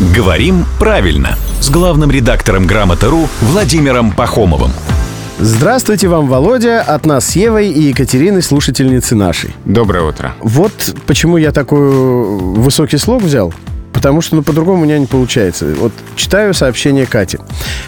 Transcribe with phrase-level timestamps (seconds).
[0.00, 4.70] Говорим правильно с главным редактором Грамоты.ру Владимиром Пахомовым.
[5.40, 9.56] Здравствуйте вам, Володя, от нас с Евой и Екатериной, слушательницы нашей.
[9.64, 10.34] Доброе утро.
[10.40, 13.52] Вот почему я такой высокий слог взял.
[13.92, 15.66] Потому что, ну, по-другому у меня не получается.
[15.76, 17.38] Вот читаю сообщение Кати.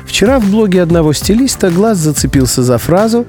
[0.04, 3.24] Вчера в блоге одного стилиста глаз зацепился за фразу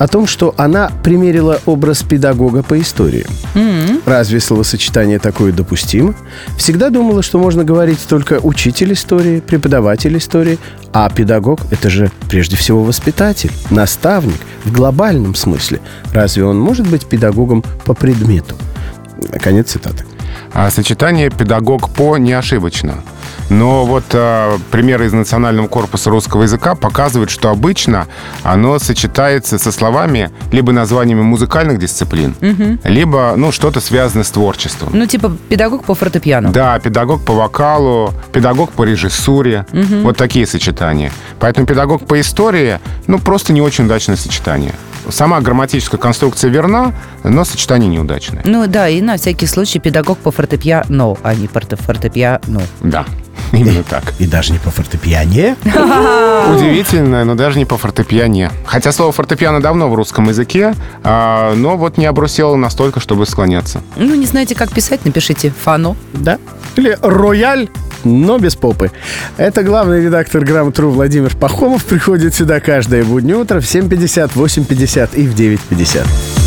[0.00, 3.26] о том, что она примерила образ педагога по истории.
[3.54, 4.02] Mm-hmm.
[4.06, 6.14] Разве словосочетание такое допустимо?
[6.56, 10.58] Всегда думала, что можно говорить только учитель истории, преподаватель истории,
[10.94, 15.80] а педагог– это же прежде всего воспитатель, наставник в глобальном смысле.
[16.14, 18.56] Разве он может быть педагогом по предмету?
[19.42, 20.06] Конец цитаты.
[20.54, 23.04] А сочетание «педагог по» не ошибочно.
[23.50, 28.06] Но вот э, примеры из Национального корпуса русского языка показывают, что обычно
[28.44, 32.78] оно сочетается со словами либо названиями музыкальных дисциплин, угу.
[32.84, 34.90] либо ну что-то связанное с творчеством.
[34.92, 36.52] Ну типа педагог по фортепиано.
[36.52, 39.66] Да, педагог по вокалу, педагог по режиссуре.
[39.72, 40.02] Угу.
[40.02, 41.12] Вот такие сочетания.
[41.40, 44.74] Поэтому педагог по истории, ну просто не очень удачное сочетание.
[45.08, 46.92] Сама грамматическая конструкция верна,
[47.24, 48.42] но сочетание неудачное.
[48.44, 52.62] Ну да, и на всякий случай педагог по фортепиано, а не фортепиано.
[52.80, 53.06] Да.
[53.52, 54.14] Именно так.
[54.18, 55.56] И даже не по фортепиане.
[55.64, 58.50] Удивительно, но даже не по фортепиане.
[58.64, 63.82] Хотя слово фортепиано давно в русском языке, а, но вот не обрусело настолько, чтобы склоняться.
[63.96, 65.96] Ну, не знаете, как писать, напишите фано.
[66.12, 66.38] Да.
[66.76, 67.68] Или рояль
[68.04, 68.90] но без попы.
[69.36, 75.26] Это главный редактор «Грамотру» Владимир Пахомов приходит сюда каждое буднее утро в 7.50, 8.50 и
[75.26, 76.39] в 9.50.